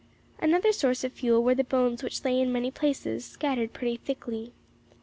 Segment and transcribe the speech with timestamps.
[0.39, 4.51] Another source of fuel were the bones which lay in many places, scattered pretty thickly.